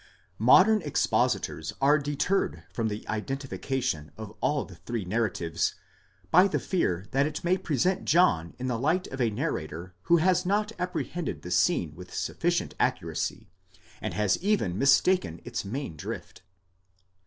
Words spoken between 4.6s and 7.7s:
the three narratives, by the fear that it may